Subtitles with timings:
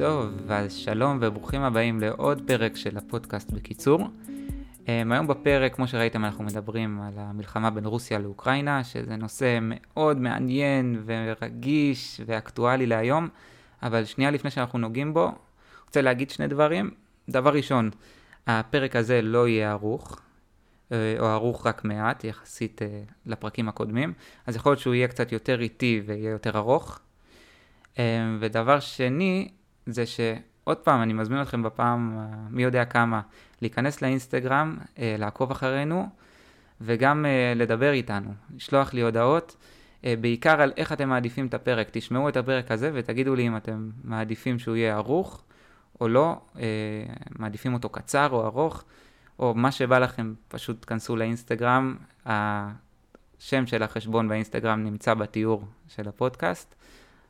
[0.00, 4.08] טוב, אז שלום וברוכים הבאים לעוד פרק של הפודקאסט בקיצור.
[4.88, 10.16] אמ, היום בפרק, כמו שראיתם, אנחנו מדברים על המלחמה בין רוסיה לאוקראינה, שזה נושא מאוד
[10.16, 13.28] מעניין ורגיש ואקטואלי להיום,
[13.82, 15.32] אבל שנייה לפני שאנחנו נוגעים בו,
[15.86, 16.90] רוצה להגיד שני דברים.
[17.28, 17.90] דבר ראשון,
[18.46, 20.20] הפרק הזה לא יהיה ערוך,
[20.92, 24.12] אה, או ערוך רק מעט, יחסית אה, לפרקים הקודמים,
[24.46, 27.00] אז יכול להיות שהוא יהיה קצת יותר איטי ויהיה יותר ארוך.
[27.98, 29.48] אמ, ודבר שני,
[29.92, 33.20] זה שעוד פעם, אני מזמין אתכם בפעם, אה, מי יודע כמה,
[33.62, 36.08] להיכנס לאינסטגרם, לעקוב אחרינו,
[36.80, 37.26] וגם
[37.56, 39.56] לדבר איתנו, לשלוח לי הודעות,
[40.02, 41.88] בעיקר על איך אתם מעדיפים את הפרק.
[41.90, 45.42] תשמעו את הפרק הזה ותגידו לי אם אתם מעדיפים שהוא יהיה ערוך
[46.00, 46.40] או לא,
[47.38, 48.84] מעדיפים אותו קצר או ארוך.
[49.40, 56.74] או מה שבא לכם, פשוט תכנסו לאינסטגרם, השם של החשבון באינסטגרם נמצא בתיאור של הפודקאסט,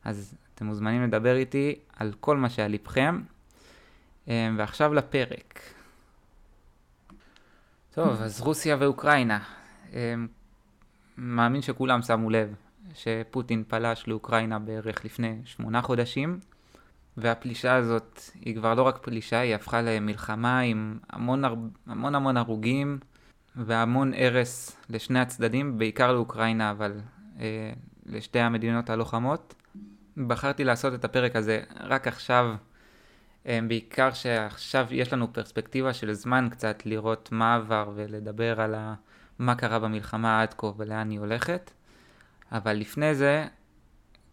[0.05, 3.21] אז אתם מוזמנים לדבר איתי על כל מה שעל ליבכם.
[4.29, 5.61] אמ, ועכשיו לפרק.
[7.95, 9.39] טוב, אז רוסיה ואוקראינה.
[9.93, 10.27] אמ,
[11.19, 12.55] מאמין שכולם שמו לב
[12.95, 16.39] שפוטין פלש לאוקראינה בערך לפני שמונה חודשים.
[17.17, 21.45] והפלישה הזאת היא כבר לא רק פלישה, היא הפכה למלחמה עם המון
[21.87, 22.99] המון, המון הרוגים
[23.57, 27.01] והמון הרס לשני הצדדים, בעיקר לאוקראינה, אבל
[27.41, 27.73] אה,
[28.07, 29.55] לשתי המדינות הלוחמות.
[30.27, 32.55] בחרתי לעשות את הפרק הזה רק עכשיו,
[33.47, 38.95] אה, בעיקר שעכשיו יש לנו פרספקטיבה של זמן קצת לראות מה עבר ולדבר על ה,
[39.39, 41.71] מה קרה במלחמה עד כה ולאן היא הולכת.
[42.53, 43.47] אבל לפני זה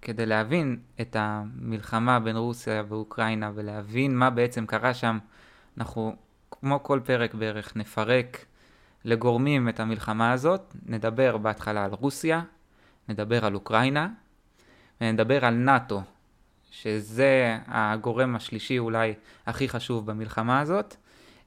[0.02, 5.18] כדי להבין את המלחמה בין רוסיה ואוקראינה ולהבין מה בעצם קרה שם,
[5.78, 6.16] אנחנו,
[6.52, 8.46] כמו כל פרק בערך, נפרק
[9.06, 12.42] לגורמים את המלחמה הזאת, נדבר בהתחלה על רוסיה,
[13.10, 14.10] נדבר על אוקראינה,
[15.02, 16.02] ונדבר על נאט"ו,
[16.72, 19.14] שזה הגורם השלישי אולי
[19.46, 20.96] הכי חשוב במלחמה הזאת,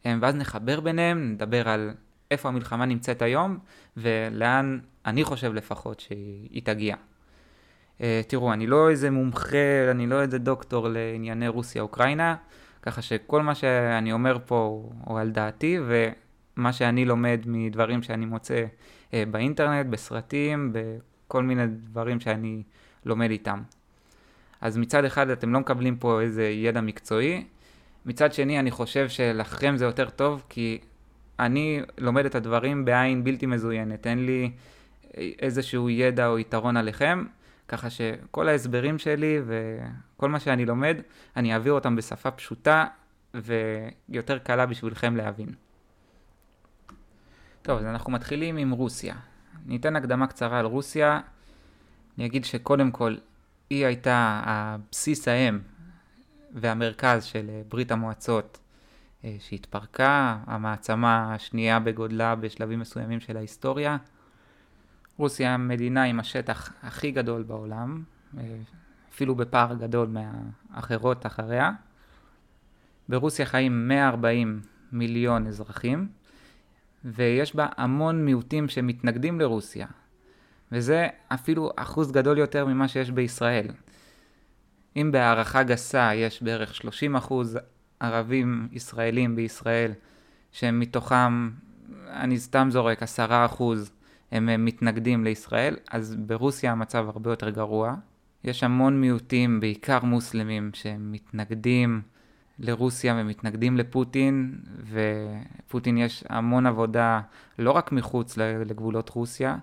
[0.05, 1.91] ואז נחבר ביניהם, נדבר על
[2.31, 3.59] איפה המלחמה נמצאת היום,
[3.97, 6.97] ולאן אני חושב לפחות שהיא תגיע.
[7.99, 12.37] Uh, תראו, אני לא איזה מומחה, אני לא איזה דוקטור לענייני רוסיה-אוקראינה,
[12.83, 18.65] ככה שכל מה שאני אומר פה הוא על דעתי, ומה שאני לומד מדברים שאני מוצא
[19.11, 22.63] uh, באינטרנט, בסרטים, בכל מיני דברים שאני
[23.05, 23.63] לומד איתם.
[24.61, 27.45] אז מצד אחד אתם לא מקבלים פה איזה ידע מקצועי,
[28.07, 30.79] מצד שני אני חושב שלכם זה יותר טוב, כי
[31.39, 34.53] אני לומד את הדברים בעין בלתי מזוינת, אין לי
[35.15, 37.25] איזשהו ידע או יתרון עליכם.
[37.69, 40.97] ככה שכל ההסברים שלי וכל מה שאני לומד,
[41.37, 42.87] אני אעביר אותם בשפה פשוטה
[43.35, 45.49] ויותר קלה בשבילכם להבין.
[47.63, 49.15] טוב, אז אנחנו מתחילים עם רוסיה.
[49.67, 51.21] ניתן הקדמה קצרה על רוסיה.
[52.21, 53.17] אני אגיד שקודם כל,
[53.71, 55.59] היא הייתה הבסיס האם
[56.55, 58.59] והמרכז של ברית המועצות
[59.25, 63.97] אה, שהתפרקה, המעצמה השנייה בגודלה בשלבים מסוימים של ההיסטוריה.
[65.17, 68.03] רוסיה המדינה עם השטח הכי גדול בעולם,
[68.39, 68.57] אה,
[69.13, 71.71] אפילו בפער גדול מהאחרות אחריה.
[73.09, 74.61] ברוסיה חיים 140
[74.93, 76.09] מיליון אזרחים,
[77.05, 79.87] ויש בה המון מיעוטים שמתנגדים לרוסיה,
[80.73, 83.67] וזה אפילו אחוז גדול יותר ממה שיש בישראל.
[84.97, 87.59] אם בהערכה גסה יש בערך 30 אחוז
[88.01, 89.93] ערבים ישראלים בישראל,
[90.53, 91.51] שמתוכם,
[92.09, 93.93] אני סתם זורק, 10 אחוז
[94.33, 97.95] הם מתנגדים לישראל, אז ברוסיה המצב הרבה יותר גרוע.
[98.45, 102.03] יש המון מיעוטים, בעיקר מוסלמים, שמתנגדים
[102.59, 104.61] לרוסיה ומתנגדים לפוטין,
[104.91, 107.21] ופוטין יש המון עבודה
[107.59, 109.57] לא רק מחוץ לגבולות רוסיה,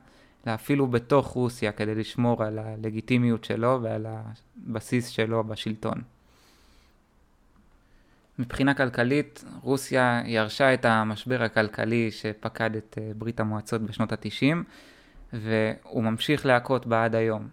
[0.54, 4.06] אפילו בתוך רוסיה כדי לשמור על הלגיטימיות שלו ועל
[4.68, 6.02] הבסיס שלו בשלטון.
[8.40, 14.64] מבחינה כלכלית, רוסיה ירשה את המשבר הכלכלי שפקד את אה, ברית המועצות בשנות התשעים,
[15.34, 17.48] והוא ממשיך להכות בה עד היום.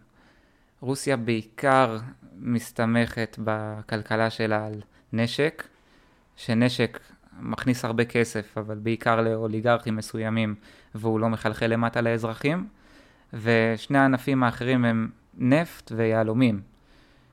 [0.80, 1.98] רוסיה בעיקר
[2.36, 4.74] מסתמכת בכלכלה שלה על
[5.12, 5.64] נשק,
[6.36, 7.00] שנשק
[7.40, 10.54] מכניס הרבה כסף, אבל בעיקר לאוליגרכים מסוימים,
[10.94, 12.66] והוא לא מחלחל למטה לאזרחים,
[13.42, 16.60] ושני הענפים האחרים הם נפט ויהלומים.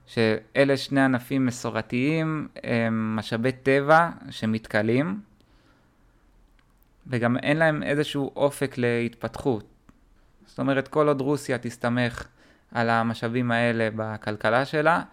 [0.05, 5.21] שאלה שני ענפים מסורתיים, הם משאבי טבע שמתכלים,
[7.07, 9.65] וגם אין להם איזשהו אופק להתפתחות.
[10.45, 12.27] זאת אומרת, כל עוד רוסיה תסתמך
[12.71, 15.03] על המשאבים האלה בכלכלה שלה,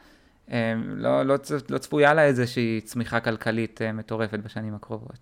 [0.97, 1.35] לא, לא,
[1.71, 5.19] לא צפויה לה איזושהי צמיחה כלכלית אה, מטורפת בשנים הקרובות.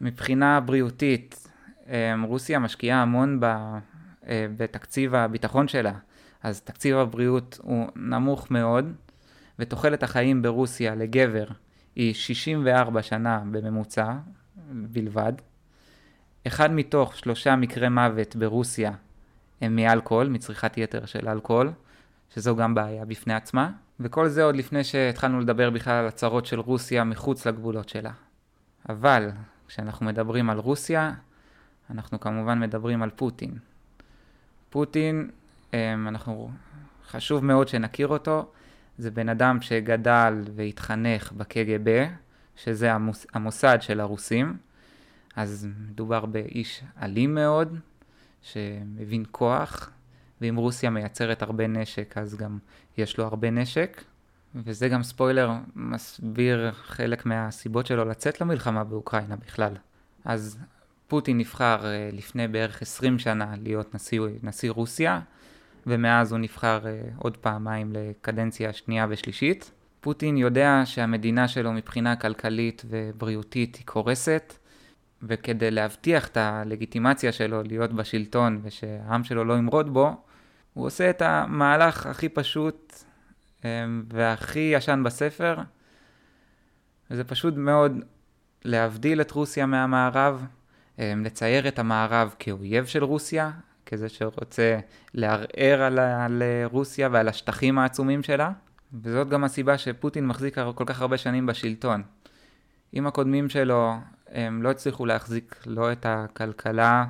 [0.00, 1.45] מבחינה בריאותית,
[2.24, 5.92] רוסיה משקיעה המון אה, בתקציב הביטחון שלה.
[6.42, 8.92] אז תקציב הבריאות הוא נמוך מאוד,
[9.58, 11.46] ותוחלת החיים ברוסיה לגבר
[11.94, 14.12] היא 64 שנה בממוצע
[14.70, 15.32] בלבד.
[16.46, 18.92] אחד מתוך שלושה מקרי מוות ברוסיה
[19.60, 21.72] הם מאלכוהול, מצריכת יתר של אלכוהול,
[22.34, 23.70] שזו גם בעיה בפני עצמה.
[24.00, 28.12] וכל זה עוד לפני שהתחלנו לדבר בכלל על הצהרות של רוסיה מחוץ לגבולות שלה.
[28.88, 29.30] אבל
[29.68, 31.12] כשאנחנו מדברים על רוסיה,
[31.90, 33.58] אנחנו כמובן מדברים על פוטין.
[34.70, 35.30] פוטין,
[35.74, 36.50] אמ, אנחנו,
[37.08, 38.50] חשוב מאוד שנכיר אותו,
[38.98, 42.06] זה בן אדם שגדל והתחנך בקג"ב,
[42.56, 44.56] שזה המוס, המוסד של הרוסים,
[45.36, 47.78] אז מדובר באיש אלים מאוד,
[48.42, 49.90] שמבין כוח,
[50.40, 52.58] ואם רוסיה מייצרת הרבה נשק, אז גם
[52.98, 54.02] יש לו הרבה נשק.
[54.54, 59.72] וזה גם ספוילר מסביר חלק מהסיבות שלו לצאת למלחמה באוקראינה בכלל.
[60.24, 60.58] אז
[61.08, 65.20] פוטין נבחר אה, לפני בערך 20 שנה להיות נשיא, נשיא רוסיה,
[65.86, 69.70] ומאז הוא נבחר אה, עוד פעמיים לקדנציה שנייה ושלישית.
[70.00, 74.54] פוטין יודע שהמדינה שלו מבחינה כלכלית ובריאותית היא קורסת,
[75.22, 80.16] וכדי להבטיח את הלגיטימציה שלו להיות בשלטון ושהעם שלו לא ימרוד בו,
[80.74, 82.94] הוא עושה את המהלך הכי פשוט
[83.64, 85.58] אמ, והכי ישן בספר,
[87.10, 87.92] וזה פשוט מאוד
[88.64, 90.46] להבדיל את רוסיה מהמערב,
[90.98, 93.50] לצייר את המערב כאויב של רוסיה,
[93.86, 94.78] כזה שרוצה
[95.14, 98.50] לערער על, על רוסיה ועל השטחים העצומים שלה,
[99.02, 102.02] וזאת גם הסיבה שפוטין מחזיק כל כך הרבה שנים בשלטון.
[102.94, 103.94] אם הקודמים שלו
[104.28, 107.04] הם לא הצליחו להחזיק לא את הכלכלה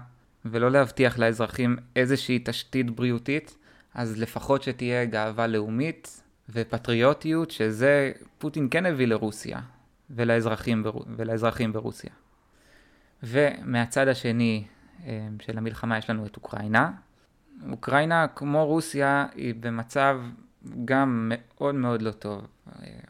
[0.45, 3.57] ולא להבטיח לאזרחים איזושהי תשתית בריאותית,
[3.95, 9.61] אז לפחות שתהיה גאווה לאומית ופטריוטיות, שזה פוטין כן הביא לרוסיה
[10.11, 10.93] ולאזרחים, בר...
[11.17, 12.11] ולאזרחים ברוסיה.
[13.23, 14.65] ומהצד השני
[15.07, 16.91] אה, של המלחמה יש לנו את אוקראינה.
[17.71, 20.21] אוקראינה, כמו רוסיה, היא במצב
[20.85, 22.47] גם מאוד מאוד לא טוב.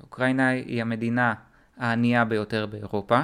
[0.00, 1.35] אוקראינה היא המדינה
[1.76, 3.20] הענייה ביותר באירופה,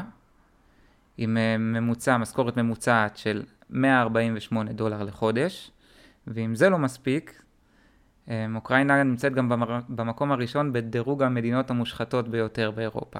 [1.18, 5.70] עם אה, ממוצע, משכורת ממוצעת של 148 דולר לחודש,
[6.26, 7.42] ואם זה לא מספיק,
[8.28, 9.48] אה, אוקראינה נמצאת גם
[9.88, 13.18] במקום הראשון בדירוג המדינות המושחתות ביותר באירופה.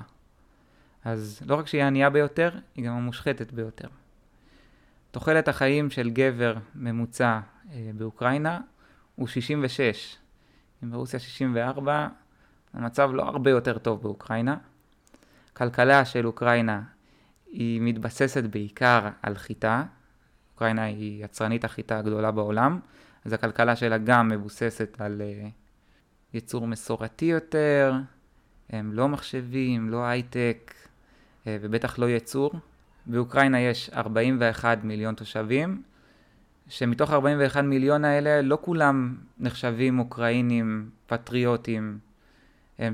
[1.04, 3.88] אז לא רק שהיא הענייה ביותר, היא גם המושחתת ביותר.
[5.10, 7.40] תוחלת החיים של גבר ממוצע
[7.72, 8.60] אה, באוקראינה
[9.14, 10.16] הוא 66.
[10.84, 12.08] אם ברוסיה 64,
[12.74, 14.56] המצב לא הרבה יותר טוב באוקראינה.
[15.52, 16.82] כלכלה של אוקראינה
[17.46, 19.84] היא מתבססת בעיקר על חיטה.
[20.52, 22.80] אוקראינה היא יצרנית החיטה הגדולה בעולם,
[23.24, 25.50] אז הכלכלה שלה גם מבוססת על uh,
[26.34, 27.94] ייצור מסורתי יותר,
[28.70, 30.74] הם לא מחשבים, לא הייטק
[31.46, 32.52] ובטח לא ייצור.
[33.06, 35.82] באוקראינה יש 41 מיליון תושבים,
[36.68, 41.98] שמתוך 41 מיליון האלה לא כולם נחשבים אוקראינים פטריוטים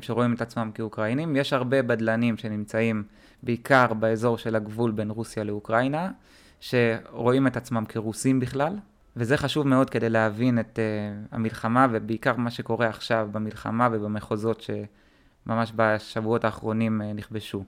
[0.01, 1.37] שרואים את עצמם כאוקראינים.
[1.37, 3.03] יש הרבה בדלנים שנמצאים
[3.43, 6.11] בעיקר באזור של הגבול בין רוסיה לאוקראינה,
[6.61, 8.77] שרואים את עצמם כרוסים בכלל,
[9.17, 15.73] וזה חשוב מאוד כדי להבין את uh, המלחמה ובעיקר מה שקורה עכשיו במלחמה ובמחוזות שממש
[15.77, 17.65] בשבועות האחרונים uh, נכבשו.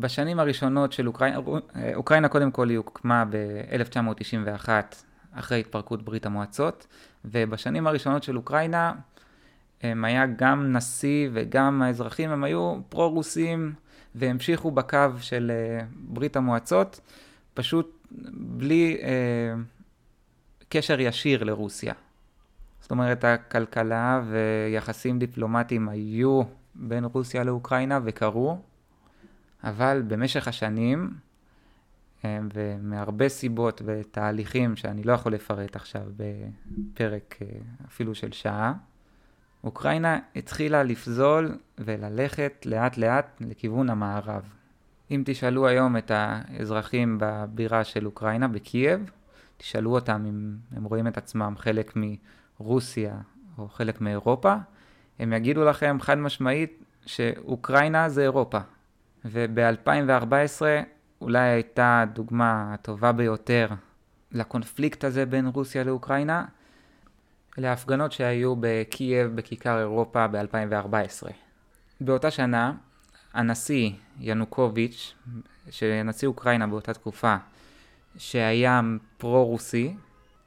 [0.00, 1.38] בשנים הראשונות של אוקראינה,
[1.76, 4.68] אה, אוקראינה קודם כל היא הוקמה ב-1991
[5.32, 6.86] אחרי התפרקות ברית המועצות,
[7.24, 8.92] ובשנים הראשונות של אוקראינה
[9.82, 13.72] הם היה גם נשיא וגם האזרחים, הם היו פרו-רוסים
[14.14, 17.00] והמשיכו בקו של uh, ברית המועצות,
[17.54, 19.04] פשוט בלי uh,
[20.68, 21.94] קשר ישיר לרוסיה.
[22.80, 26.42] זאת אומרת, הכלכלה ויחסים דיפלומטיים היו
[26.74, 28.58] בין רוסיה לאוקראינה וקרו,
[29.64, 31.10] אבל במשך השנים,
[32.24, 37.38] אה, ומהרבה סיבות ותהליכים שאני לא יכול לפרט עכשיו בפרק
[37.86, 38.72] אפילו של שעה,
[39.64, 44.52] אוקראינה התחילה לפזול וללכת לאט לאט לכיוון המערב.
[45.10, 49.10] אם תשאלו היום את האזרחים בבירה של אוקראינה, בקייב,
[49.56, 53.18] תשאלו אותם אם הם רואים את עצמם חלק מרוסיה
[53.58, 54.54] או חלק מאירופה,
[55.18, 58.58] הם יגידו לכם חד משמעית שאוקראינה זה אירופה.
[59.30, 60.62] וב-2014
[61.20, 63.68] אולי הייתה הדוגמה הטובה ביותר
[64.32, 66.44] לקונפליקט הזה בין רוסיה לאוקראינה,
[67.58, 71.30] אלה ההפגנות שהיו בקייב בכיכר אירופה ב-2014.
[72.00, 72.72] באותה שנה,
[73.34, 75.14] הנשיא ינוקוביץ',
[75.70, 77.36] שנשיא אוקראינה באותה תקופה,
[78.16, 78.80] שהיה
[79.18, 79.94] פרו-רוסי,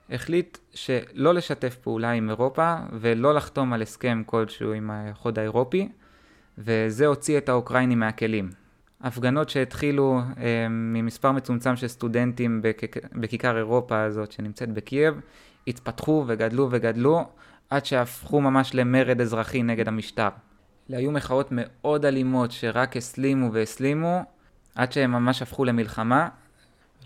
[0.09, 5.89] החליט שלא לשתף פעולה עם אירופה ולא לחתום על הסכם כלשהו עם האיחוד האירופי,
[6.57, 8.60] וזה הוציא את האוקראינים מהכלים.
[9.03, 12.61] הפגנות שהתחילו אה, ממספר מצומצם של סטודנטים
[13.13, 15.21] בכיכר אירופה הזאת שנמצאת בקייב,
[15.67, 17.25] התפתחו וגדלו וגדלו
[17.69, 20.29] עד שהפכו ממש למרד אזרחי נגד המשטר.
[20.89, 24.23] אלה היו מחאות מאוד אלימות שרק הסלימו והסלימו,
[24.75, 26.29] עד שהם ממש הפכו למלחמה.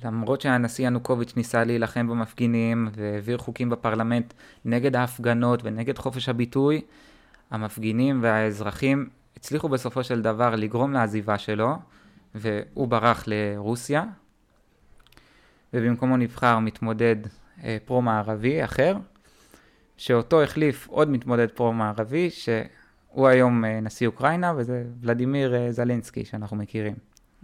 [0.03, 4.33] למרות שהנשיא ינוקוביץ' ניסה להילחם במפגינים והעביר חוקים בפרלמנט
[4.65, 6.81] נגד ההפגנות ונגד חופש הביטוי,
[7.51, 11.75] המפגינים והאזרחים הצליחו בסופו של דבר לגרום לעזיבה שלו,
[12.35, 14.03] והוא ברח לרוסיה,
[15.73, 17.15] ובמקומו נבחר מתמודד
[17.63, 18.97] אה, פרו-מערבי אחר,
[19.97, 26.57] שאותו החליף עוד מתמודד פרו-מערבי, שהוא היום אה, נשיא אוקראינה, וזה ולדימיר אה, זלינסקי שאנחנו
[26.57, 26.95] מכירים.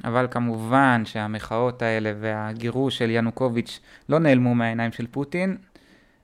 [0.03, 3.79] אבל כמובן שהמחאות האלה והגירוש של ינוקוביץ'
[4.10, 5.57] לא נעלמו מהעיניים של פוטין,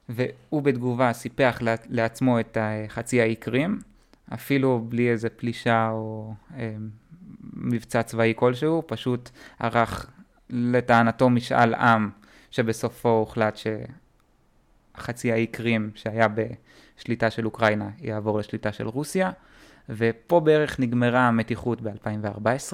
[0.10, 1.60] והוא בתגובה סיפח
[1.90, 2.58] לעצמו את
[2.88, 3.80] חצי האי קרים,
[4.34, 6.76] אפילו בלי איזה פלישה או אה,
[7.54, 9.30] מבצע צבאי כלשהו, פשוט
[9.60, 10.12] ערך
[10.50, 12.10] לטענתו משאל עם,
[12.52, 13.58] שבסופו הוחלט
[14.98, 19.32] שחצי האי קרים שהיה בשליטה של אוקראינה יעבור לשליטה של רוסיה,
[19.90, 22.74] ופה בערך נגמרה המתיחות ב-2014.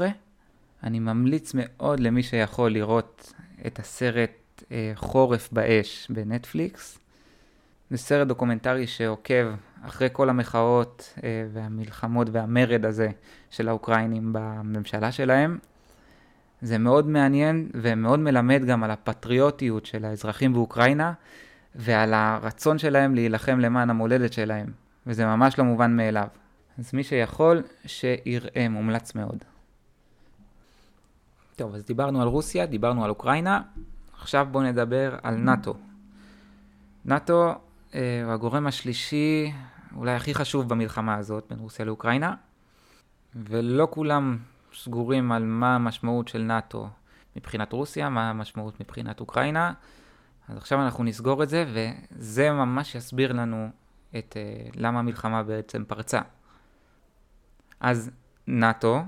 [0.83, 3.33] אני ממליץ מאוד למי שיכול לראות
[3.67, 6.99] את הסרט אה, חורף באש בנטפליקס.
[7.89, 9.45] זה סרט דוקומנטרי שעוקב
[9.87, 13.09] אחרי כל המחאות אה, והמלחמות והמרד הזה
[13.49, 15.57] של האוקראינים בממשלה שלהם.
[16.61, 21.13] זה מאוד מעניין ומאוד מלמד גם על הפטריוטיות של האזרחים באוקראינה
[21.75, 24.67] ועל הרצון שלהם להילחם למען המולדת שלהם,
[25.07, 26.27] וזה ממש לא מובן מאליו.
[26.79, 29.43] אז מי שיכול, שיראה, מומלץ מאוד.
[31.55, 33.61] טוב, אז דיברנו על רוסיה, דיברנו על אוקראינה,
[34.19, 35.73] עכשיו בואו נדבר על נאט"ו.
[37.05, 37.53] נאט"ו
[37.95, 39.53] אה, הוא הגורם השלישי,
[39.95, 42.35] אולי הכי חשוב במלחמה הזאת בין רוסיה לאוקראינה,
[43.35, 44.37] ולא כולם
[44.73, 46.87] סגורים על מה המשמעות של נאט"ו
[47.35, 49.73] מבחינת רוסיה, מה המשמעות מבחינת אוקראינה.
[50.47, 53.69] אז עכשיו אנחנו נסגור את זה, וזה ממש יסביר לנו
[54.17, 56.21] את uh, למה המלחמה בעצם פרצה.
[57.79, 58.11] אז
[58.47, 59.01] נאט"ו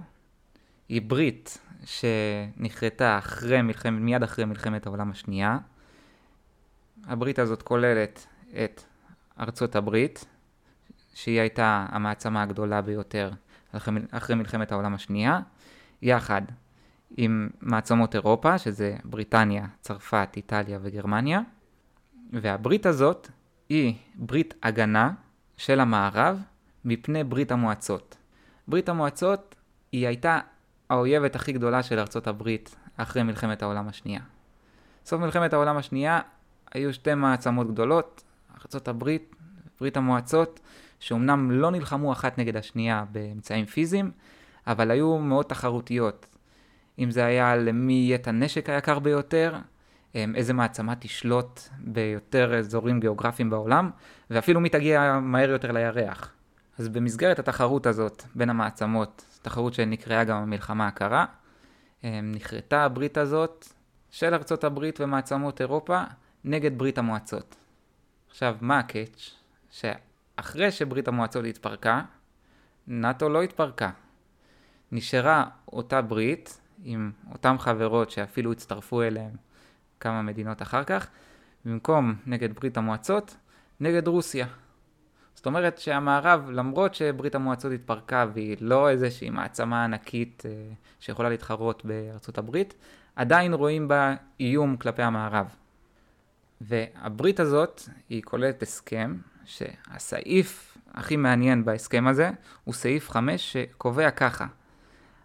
[0.89, 5.57] היא ברית שנכרתה אחרי מלחמת, מיד אחרי מלחמת העולם השנייה.
[7.07, 8.27] הברית הזאת כוללת
[8.63, 8.83] את
[9.39, 10.25] ארצות הברית,
[11.15, 13.31] שהיא הייתה המעצמה הגדולה ביותר
[14.11, 15.39] אחרי מלחמת העולם השנייה,
[16.01, 16.41] יחד
[17.17, 21.41] עם מעצמות אירופה, שזה בריטניה, צרפת, איטליה וגרמניה,
[22.33, 23.29] והברית הזאת
[23.69, 25.11] היא ברית הגנה
[25.57, 26.41] של המערב
[26.85, 28.17] מפני ברית המועצות.
[28.67, 29.55] ברית המועצות
[29.91, 30.39] היא הייתה
[30.89, 34.21] האויבת הכי גדולה של ארצות הברית אחרי מלחמת העולם השנייה.
[35.05, 36.19] סוף מלחמת העולם השנייה
[36.73, 38.23] היו שתי מעצמות גדולות,
[38.61, 39.35] ארצות הברית,
[39.79, 40.59] ברית המועצות,
[41.05, 44.11] שאומנם לא נלחמו אחת נגד השנייה באמצעים פיזיים,
[44.67, 46.25] אבל היו מאוד תחרותיות.
[46.99, 49.55] אם זה היה למי יהיה את הנשק היקר ביותר,
[50.15, 53.89] איזה מעצמה תשלוט ביותר אזורים גיאוגרפיים בעולם,
[54.29, 56.33] ואפילו מי תגיע מהר יותר לירח.
[56.77, 61.25] אז במסגרת התחרות הזאת בין המעצמות, תחרות שנקראה גם המלחמה הקרה,
[62.03, 63.65] נכרתה הברית הזאת
[64.11, 66.03] של ארצות הברית ומעצמות אירופה
[66.43, 67.55] נגד ברית המועצות.
[68.29, 69.31] עכשיו, מה הקאץ'?
[70.35, 72.01] שאחרי שברית המועצות התפרקה,
[72.87, 73.89] נאט"ו לא התפרקה.
[74.91, 79.31] נשארה אותה ברית עם אותן חברות שאפילו הצטרפו אליהן
[79.99, 81.07] כמה מדינות אחר כך,
[81.65, 83.35] במקום נגד ברית המועצות,
[83.79, 84.47] נגד רוסיה.
[85.35, 90.51] זאת אומרת שהמערב, למרות שברית המועצות התפרקה והיא לא איזושהי מעצמה ענקית אה,
[90.99, 92.73] שיכולה להתחרות בארצות הברית,
[93.15, 95.55] עדיין רואים בה איום כלפי המערב.
[96.61, 102.31] והברית הזאת היא כוללת הסכם, שהסעיף הכי מעניין בהסכם הזה
[102.63, 104.45] הוא סעיף 5 שקובע ככה: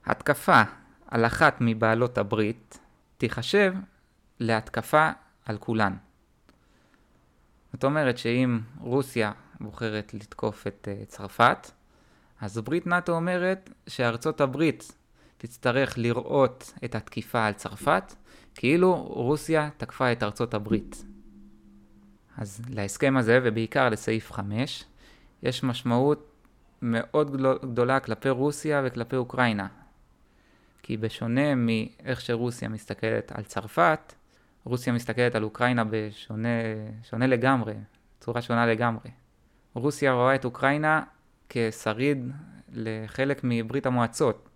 [0.07, 0.63] התקפה
[1.07, 2.79] על אחת מבעלות הברית
[3.19, 3.75] תיחשב
[4.41, 5.11] להתקפה
[5.45, 5.97] על כולן.
[7.73, 11.71] זאת אומרת שאם רוסיה בוחרת לתקוף את uh, צרפת,
[12.41, 14.93] אז ברית נאט"ו אומרת שארצות הברית
[15.39, 18.15] תצטרך לראות את התקיפה על צרפת
[18.55, 21.05] כאילו רוסיה תקפה את ארצות הברית.
[22.41, 24.85] אז להסכם הזה, ובעיקר לסעיף 5,
[25.43, 26.33] יש משמעות
[26.83, 29.67] מאוד גדולה כלפי רוסיה וכלפי אוקראינה.
[30.83, 34.15] כי בשונה מאיך שרוסיה מסתכלת על צרפת,
[34.65, 37.75] רוסיה מסתכלת על אוקראינה בשונה לגמרי,
[38.21, 39.11] צורה שונה לגמרי.
[39.75, 41.03] רוסיה רואה את אוקראינה
[41.49, 42.33] כשריד
[42.73, 44.49] לחלק מברית המועצות.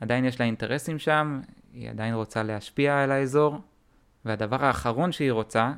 [0.00, 1.40] עדיין יש לה אינטרסים שם,
[1.72, 3.60] היא עדיין רוצה להשפיע על האזור,
[4.24, 5.72] והדבר האחרון שהיא רוצה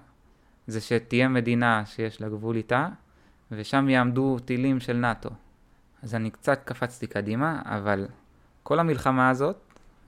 [0.66, 2.88] זה שתהיה מדינה שיש לה גבול איתה,
[3.50, 5.30] ושם יעמדו טילים של נאט"ו.
[6.02, 8.06] אז אני קצת קפצתי קדימה, אבל
[8.62, 9.56] כל המלחמה הזאת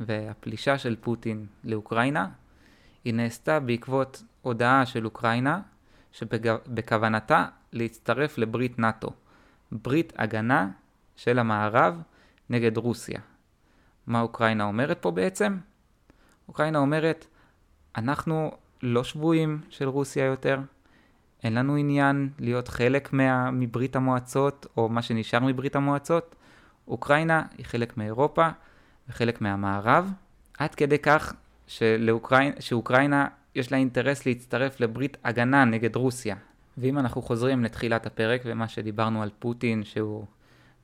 [0.01, 2.29] והפלישה של פוטין לאוקראינה,
[3.05, 5.61] היא נעשתה בעקבות הודעה של אוקראינה
[6.13, 9.11] שבכוונתה להצטרף לברית נאט"ו,
[9.73, 10.69] ברית הגנה
[11.17, 12.03] של המערב
[12.51, 13.21] נגד רוסיה.
[14.07, 15.59] מה אוקראינה אומרת פה בעצם?
[16.49, 17.27] אוקראינה אומרת,
[17.97, 18.53] אנחנו
[18.85, 20.59] לא שבויים של רוסיה יותר,
[21.45, 26.35] אין לנו עניין להיות חלק מה, מברית המועצות, או מה שנשאר מברית המועצות.
[26.89, 28.49] אוקראינה היא חלק מאירופה
[29.09, 30.13] וחלק מהמערב,
[30.59, 31.33] עד כדי כך
[31.67, 36.37] שלאוקראינה, שאוקראינה יש לה אינטרס להצטרף לברית הגנה נגד רוסיה.
[36.79, 40.27] ואם אנחנו חוזרים לתחילת הפרק ומה שדיברנו על פוטין, שהוא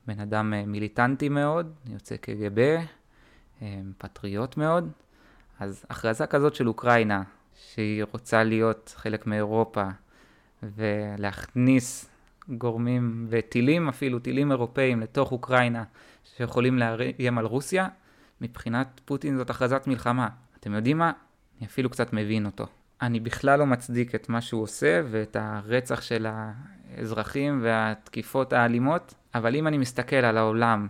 [0.07, 2.77] בן אדם אה, מיליטנטי מאוד, יוצא קג"ב,
[3.61, 4.91] אה, פטריוט מאוד,
[5.59, 7.23] אז הכרזה כזאת של אוקראינה,
[7.69, 9.87] שהיא רוצה להיות חלק מאירופה
[10.63, 12.09] ולהכניס
[12.49, 15.83] גורמים וטילים, אפילו טילים אירופאים לתוך אוקראינה
[16.23, 17.87] שיכולים לאיים על רוסיה,
[18.41, 20.27] מבחינת פוטין זאת הכרזת מלחמה.
[20.59, 21.11] אתם יודעים מה?
[21.59, 22.67] אני אפילו קצת מבין אותו.
[23.01, 29.55] אני בכלל לא מצדיק את מה שהוא עושה ואת הרצח של האזרחים והתקיפות האלימות, אבל
[29.55, 30.87] אם אני מסתכל על העולם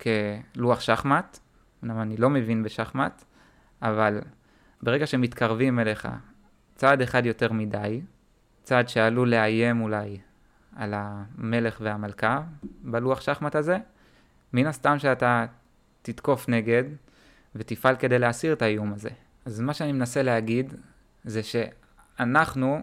[0.00, 1.38] כלוח שחמט,
[1.84, 3.24] אמנם אני לא מבין בשחמט,
[3.82, 4.20] אבל
[4.84, 6.08] ברגע שמתקרבים אליך
[6.74, 8.00] צעד אחד יותר מדי,
[8.62, 10.18] צעד שעלול לאיים אולי
[10.76, 12.42] על המלך והמלכה
[12.82, 13.78] בלוח שחמט הזה,
[14.52, 15.46] מן הסתם שאתה
[16.02, 16.84] תתקוף נגד
[17.54, 19.08] ותפעל כדי להסיר את האיום הזה.
[19.44, 20.74] אז מה שאני מנסה להגיד
[21.24, 22.82] זה שאנחנו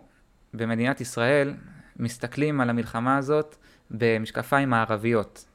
[0.54, 1.54] במדינת ישראל
[1.96, 3.56] מסתכלים על המלחמה הזאת
[3.92, 5.46] במשקפיים מערביות.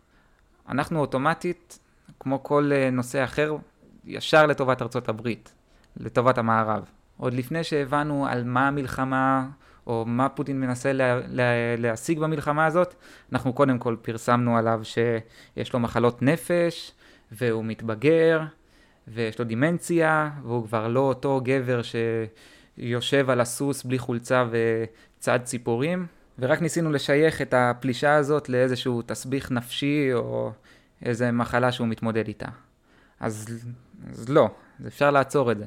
[0.69, 1.79] אנחנו אוטומטית,
[2.21, 3.57] כמו כל אה, נושא אחר,
[4.05, 5.53] ישר לטובת ארצות הברית,
[5.97, 6.85] לטובת המערב.
[7.17, 9.47] עוד לפני שהבנו על מה המלחמה,
[9.87, 12.95] או מה פוטין מנסה לה, לה, להשיג במלחמה הזאת,
[13.33, 16.93] אנחנו קודם כל פרסמנו עליו שיש לו מחלות נפש,
[17.33, 18.43] והוא מתבגר,
[19.09, 26.07] ויש לו דימנציה, והוא כבר לא אותו גבר שיושב על הסוס בלי חולצה וצד ציפורים,
[26.38, 30.52] ורק ניסינו לשייך את הפלישה הזאת לאיזשהו תסביך נפשי או
[31.02, 32.49] איזה מחלה שהוא מתמודד איתה.
[33.21, 33.65] אז,
[34.11, 34.50] אז לא,
[34.87, 35.65] אפשר לעצור את זה.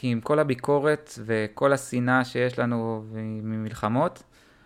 [0.00, 3.04] כי עם כל הביקורת וכל השנאה שיש לנו
[3.42, 4.22] ממלחמות,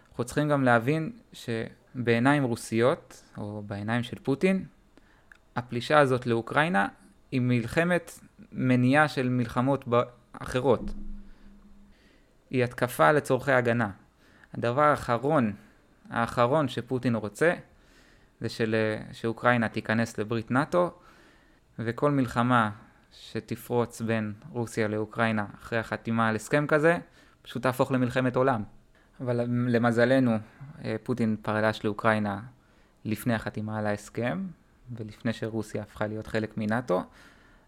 [0.08, 4.64] אנחנו צריכים גם להבין שבעיניים רוסיות, או בעיניים של פוטין,
[5.56, 6.88] הפלישה הזאת לאוקראינה
[7.32, 8.18] היא מלחמת
[8.52, 9.84] מניעה של מלחמות
[10.32, 10.80] אחרות.
[12.50, 13.90] היא התקפה לצורכי הגנה.
[14.52, 15.52] הדבר האחרון,
[16.10, 17.54] האחרון שפוטין רוצה,
[18.40, 18.74] זה של,
[19.12, 20.90] שאוקראינה תיכנס לברית נאט"ו,
[21.78, 22.70] וכל מלחמה
[23.20, 26.98] שתפרוץ בין רוסיה לאוקראינה אחרי החתימה על הסכם כזה,
[27.42, 28.62] פשוט תהפוך למלחמת עולם.
[29.20, 30.38] אבל למזלנו,
[30.84, 32.40] אה, פוטין פרלש לאוקראינה
[33.04, 34.46] לפני החתימה על ההסכם,
[34.96, 37.02] ולפני שרוסיה הפכה להיות חלק מנאט"ו,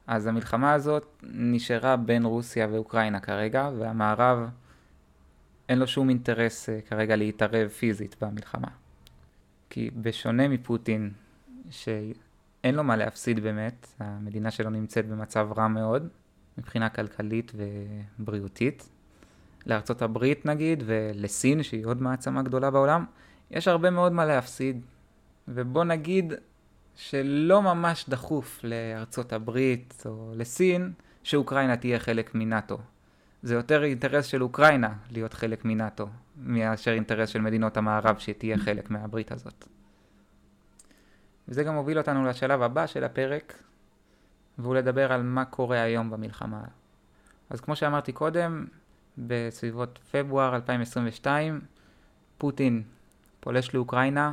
[0.07, 4.49] אז המלחמה הזאת נשארה בין רוסיה ואוקראינה כרגע, והמערב
[5.69, 8.69] אין לו שום אינטרס אה, כרגע להתערב פיזית במלחמה.
[9.71, 11.11] כי בשונה מפוטין,
[12.63, 16.09] שאין לו מה להפסיד באמת, המדינה שלו נמצאת במצב רע מאוד,
[16.59, 17.53] מבחינה כלכלית
[18.19, 18.89] ובריאותית.
[19.67, 23.05] לארצות הברית נגיד, ולסין, שהיא עוד מעצמה גדולה בעולם,
[23.51, 24.81] יש הרבה מאוד מה להפסיד.
[25.49, 26.33] ובוא נגיד
[26.97, 30.93] שלא ממש דחוף לארצות הברית או לסין
[31.23, 32.79] שאוקראינה תהיה חלק מנאט"ו.
[33.43, 38.91] זה יותר אינטרס של אוקראינה להיות חלק מנאט"ו, מאשר אינטרס של מדינות המערב שתהיה חלק
[38.91, 39.69] מהברית הזאת.
[41.49, 43.55] וזה גם מוביל אותנו לשלב הבא של הפרק,
[44.59, 46.63] והוא לדבר על מה קורה היום במלחמה.
[47.51, 48.67] אז כמו שאמרתי קודם,
[49.19, 51.61] בסביבות פברואר 2022,
[52.39, 52.83] פוטין
[53.41, 54.33] פולש לאוקראינה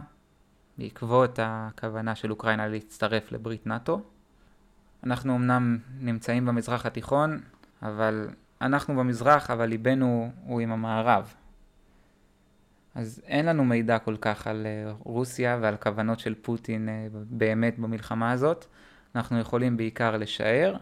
[0.77, 4.01] בעקבות הכוונה של אוקראינה להצטרף לברית נאט"ו.
[5.03, 7.41] אנחנו אמנם נמצאים במזרח התיכון,
[7.81, 8.27] אבל
[8.61, 11.33] אנחנו במזרח, אבל ליבנו הוא עם המערב.
[12.95, 17.79] אז אין לנו מידע כל כך על אה, רוסיה ועל כוונות של פוטין אה, באמת
[17.79, 18.65] במלחמה הזאת.
[19.15, 20.77] אנחנו יכולים בעיקר לשער,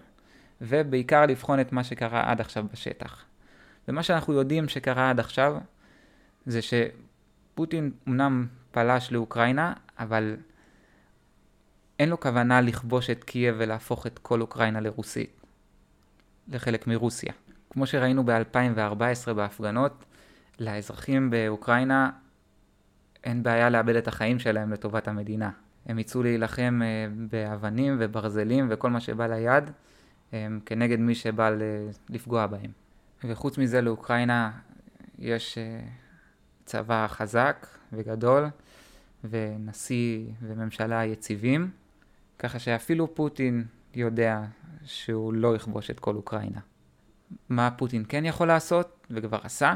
[0.61, 3.25] ובעיקר לבחון את מה שקרה עד עכשיו בשטח.
[3.87, 5.57] ומה שאנחנו יודעים שקרה עד עכשיו,
[6.45, 10.35] זה שפוטין אמנם פלש לאוקראינה, אבל
[11.99, 15.41] אין לו כוונה לכבוש את קייב ולהפוך את כל אוקראינה לרוסית,
[16.47, 17.33] לחלק מרוסיה.
[17.69, 20.05] כמו שראינו ב-2014 בהפגנות,
[20.61, 22.09] לאזרחים באוקראינה
[23.23, 25.49] אין בעיה לאבד את החיים שלהם לטובת המדינה.
[25.85, 29.71] הם יצאו להילחם אה, באבנים וברזלים וכל מה שבא ליד
[30.33, 31.51] אה, כנגד מי שבא
[32.09, 32.71] לפגוע בהם.
[33.23, 34.51] וחוץ מזה לאוקראינה
[35.19, 35.79] יש אה,
[36.65, 38.45] צבא חזק וגדול
[39.29, 41.69] ונשיא וממשלה יציבים,
[42.39, 44.41] ככה שאפילו פוטין יודע
[44.85, 46.59] שהוא לא יכבוש את כל אוקראינה.
[47.49, 49.73] מה פוטין כן יכול לעשות, וכבר עשה,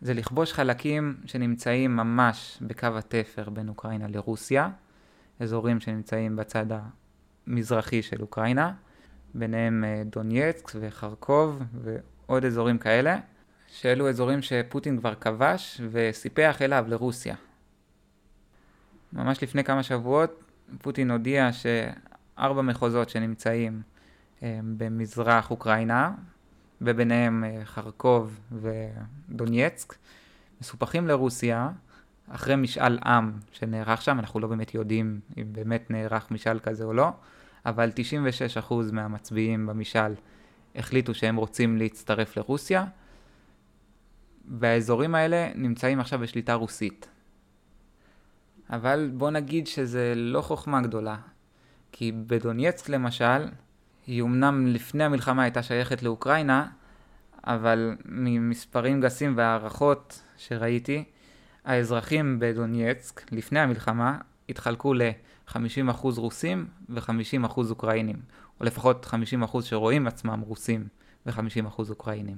[0.00, 4.68] זה לכבוש חלקים שנמצאים ממש בקו התפר בין אוקראינה לרוסיה,
[5.40, 6.66] אזורים שנמצאים בצד
[7.46, 8.72] המזרחי של אוקראינה,
[9.34, 13.18] ביניהם אה, דונייצק וחרקוב ועוד אזורים כאלה,
[13.68, 17.34] שאלו אזורים שפוטין כבר כבש וסיפח אליו, לרוסיה.
[19.12, 20.42] ממש לפני כמה שבועות
[20.82, 23.82] פוטין הודיע שארבע מחוזות שנמצאים
[24.42, 26.12] אה, במזרח אוקראינה,
[26.80, 29.94] וביניהם אה, חרקוב ודונייצק,
[30.60, 31.70] מסופחים לרוסיה
[32.28, 36.92] אחרי משאל עם שנערך שם, אנחנו לא באמת יודעים אם באמת נערך משאל כזה או
[36.92, 37.08] לא,
[37.66, 37.90] אבל
[38.68, 40.14] 96% מהמצביעים במשאל
[40.74, 42.84] החליטו שהם רוצים להצטרף לרוסיה,
[44.58, 47.08] והאזורים האלה נמצאים עכשיו בשליטה רוסית.
[48.70, 51.16] אבל בוא נגיד שזה לא חוכמה גדולה,
[51.92, 53.46] כי בדונייצק למשל,
[54.06, 56.66] היא אמנם לפני המלחמה הייתה שייכת לאוקראינה,
[57.44, 61.04] אבל ממספרים גסים והערכות שראיתי,
[61.64, 68.16] האזרחים בדונייצק לפני המלחמה התחלקו ל-50% רוסים ו-50% אוקראינים,
[68.60, 69.06] או לפחות
[69.52, 70.88] 50% שרואים עצמם רוסים
[71.26, 72.36] ו-50% אוקראינים.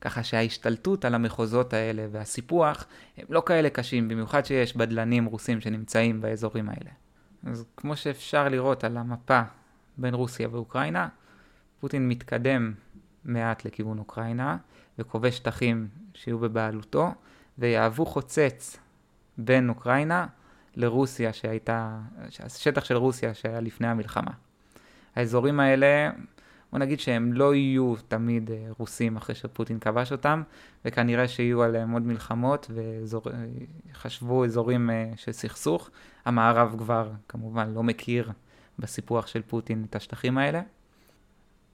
[0.00, 2.86] ככה שההשתלטות על המחוזות האלה והסיפוח
[3.16, 6.90] הם לא כאלה קשים, במיוחד שיש בדלנים רוסים שנמצאים באזורים האלה.
[7.46, 9.40] אז כמו שאפשר לראות על המפה
[9.98, 11.08] בין רוסיה ואוקראינה,
[11.80, 12.72] פוטין מתקדם
[13.24, 14.56] מעט לכיוון אוקראינה
[14.98, 17.14] וכובש שטחים שיהיו בבעלותו
[17.58, 18.76] ויהוו חוצץ
[19.38, 20.26] בין אוקראינה
[20.76, 21.98] לרוסיה שהייתה,
[22.40, 24.30] השטח של רוסיה שהיה לפני המלחמה.
[25.16, 26.10] האזורים האלה,
[26.72, 30.42] בוא נגיד שהם לא יהיו תמיד אה, רוסים אחרי שפוטין כבש אותם,
[30.84, 32.70] וכנראה שיהיו עליהם עוד מלחמות
[33.92, 35.90] וחשבו אזורים אה, של סכסוך.
[36.24, 38.32] המערב כבר כמובן לא מכיר
[38.78, 40.62] בסיפוח של פוטין את השטחים האלה,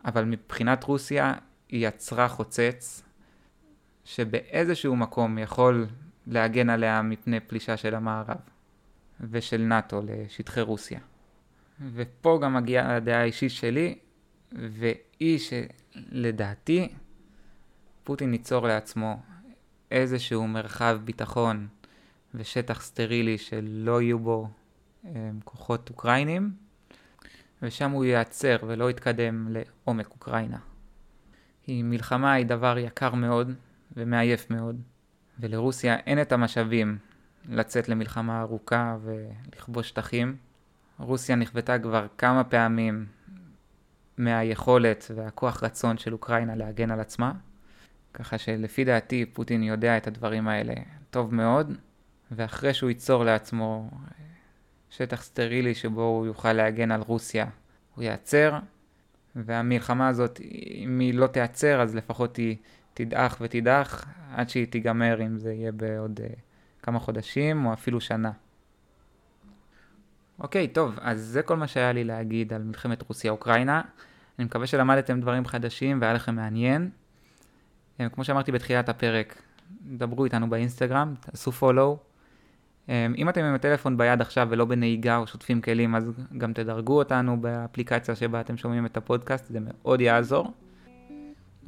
[0.05, 1.35] אבל מבחינת רוסיה
[1.69, 3.03] היא יצרה חוצץ
[4.05, 5.87] שבאיזשהו מקום יכול
[6.27, 8.37] להגן עליה מפני פלישה של המערב
[9.21, 11.01] ושל נאט"ו לשטחי רוסיה.
[11.95, 13.99] ופה גם מגיעה הדעה האישית שלי,
[14.53, 16.88] והיא שלדעתי
[18.05, 19.23] פוטין ייצור לעצמו
[19.90, 21.69] איזשהו מרחב ביטחון
[22.35, 24.49] ושטח סטרילי שלא יהיו בו
[25.05, 26.53] אה, כוחות אוקראינים,
[27.64, 30.59] ושם הוא ייעצר ולא יתקדם לעומק אוקראינה.
[31.62, 33.50] כי מלחמה היא דבר יקר מאוד
[33.96, 34.83] ומעייף מאוד,
[35.40, 36.98] ולרוסיה אין את המשאבים
[37.48, 40.37] לצאת למלחמה ארוכה ולכבוש שטחים.
[40.98, 43.07] רוסיה נכוותה כבר כמה פעמים
[44.18, 47.33] מהיכולת והכוח רצון של אוקראינה להגן על עצמה,
[48.14, 50.74] ככה שלפי דעתי פוטין יודע את הדברים האלה
[51.11, 51.77] טוב מאוד,
[52.31, 53.90] ואחרי שהוא ייצור לעצמו
[54.97, 57.47] שטח סטרילי שבו הוא יוכל להגן על רוסיה,
[57.95, 58.59] הוא ייעצר,
[59.37, 60.41] והמלחמה הזאת,
[60.75, 62.57] אם היא לא תיעצר, אז לפחות היא
[62.95, 64.05] תדעך ותדעך
[64.35, 66.39] עד שהיא תיגמר, אם זה יהיה בעוד uh,
[66.83, 68.31] כמה חודשים או אפילו שנה.
[70.39, 73.83] אוקיי, טוב, אז זה כל מה שהיה לי להגיד על מלחמת רוסיה-אוקראינה.
[74.39, 76.91] אני מקווה שלמדתם דברים חדשים והיה לכם מעניין.
[78.01, 79.43] אה, כמו שאמרתי בתחילת הפרק,
[79.83, 81.99] דברו איתנו באינסטגרם, תעשו פולו.
[82.88, 86.99] אה, אם אתם עם הטלפון ביד עכשיו ולא בנהיגה או שוטפים כלים, אז גם תדרגו
[86.99, 90.53] אותנו באפליקציה שבה אתם שומעים את הפודקאסט, זה מאוד יעזור.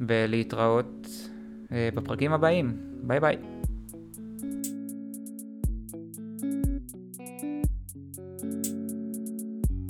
[0.01, 1.07] ולהתראות
[1.71, 2.77] אה, בפרקים הבאים.
[3.03, 3.56] ביי ביי.